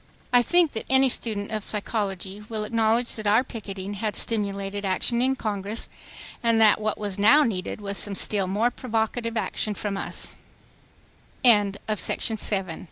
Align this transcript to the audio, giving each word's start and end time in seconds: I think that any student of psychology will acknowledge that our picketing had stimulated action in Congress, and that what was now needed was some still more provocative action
I 0.33 0.41
think 0.41 0.71
that 0.71 0.87
any 0.89 1.09
student 1.09 1.51
of 1.51 1.63
psychology 1.63 2.43
will 2.49 2.63
acknowledge 2.63 3.13
that 3.17 3.27
our 3.27 3.43
picketing 3.43 3.93
had 3.93 4.15
stimulated 4.15 4.83
action 4.83 5.21
in 5.21 5.35
Congress, 5.35 5.89
and 6.41 6.59
that 6.59 6.81
what 6.81 6.97
was 6.97 7.19
now 7.19 7.43
needed 7.43 7.79
was 7.79 7.99
some 7.99 8.15
still 8.15 8.47
more 8.47 8.71
provocative 8.71 9.37
action 9.37 9.75